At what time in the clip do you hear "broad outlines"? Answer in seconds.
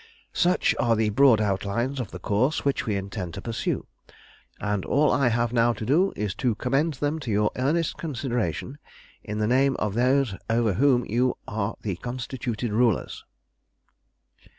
1.11-1.99